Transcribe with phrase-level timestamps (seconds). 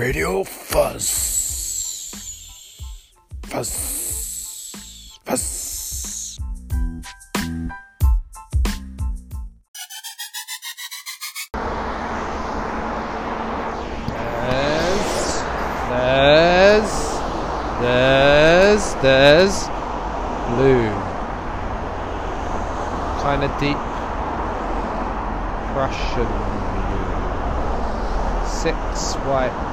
[0.00, 1.04] Radio Fuzz.
[3.42, 4.72] Fuzz.
[5.26, 6.38] Fuzz.
[14.08, 15.42] There's,
[15.90, 16.94] there's,
[17.82, 19.68] there's, there's
[20.48, 20.88] blue.
[23.20, 23.76] Kind of deep
[25.74, 26.30] Prussian
[26.88, 27.10] blue.
[28.48, 29.69] Six white,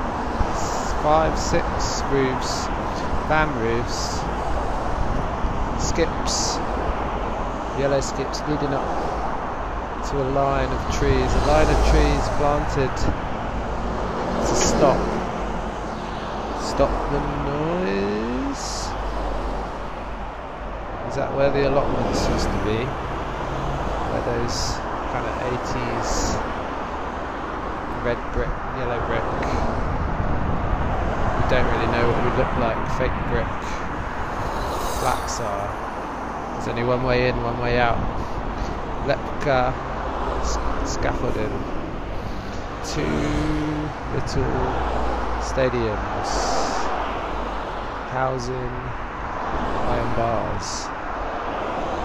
[1.03, 2.65] five, six roofs,
[3.29, 4.17] van roofs,
[5.83, 6.57] skips,
[7.79, 8.87] yellow skips leading up
[10.09, 12.89] to a line of trees, a line of trees planted
[14.47, 14.97] to stop.
[16.63, 18.87] Stop the noise.
[21.09, 22.85] Is that where the allotments used to be?
[24.09, 24.73] Where those
[25.11, 26.57] kind of 80s
[28.03, 29.66] red brick, yellow brick.
[31.49, 32.77] Don't really know what we look like.
[32.97, 33.47] Fake brick
[34.99, 35.69] flats are.
[36.53, 37.97] There's only one way in, one way out.
[39.05, 39.71] Lepka
[40.85, 41.51] scaffolding
[42.87, 43.03] two
[44.15, 44.53] little
[45.43, 46.57] stadiums
[48.09, 48.73] housing
[49.87, 50.87] iron bars.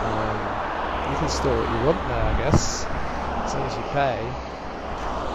[0.03, 0.39] Um,
[1.11, 4.19] you can store what you want there, I guess, as long as you pay.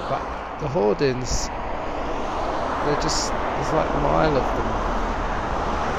[0.09, 0.21] But
[0.59, 1.47] the hoardings,
[2.85, 4.69] they're just, there's like a mile of them.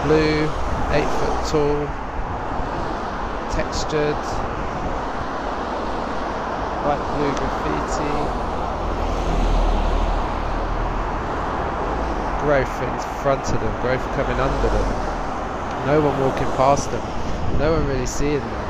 [0.07, 0.47] Blue,
[0.95, 1.91] eight foot tall,
[3.51, 4.17] textured,
[6.87, 8.49] light blue graffiti.
[12.49, 14.89] growth in front of them, growth coming under them.
[15.85, 17.03] No one walking past them.
[17.59, 18.65] No one really seeing them.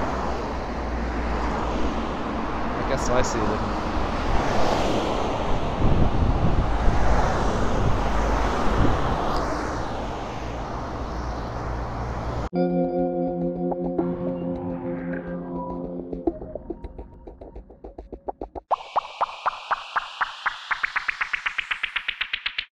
[2.81, 3.88] I guess I see them.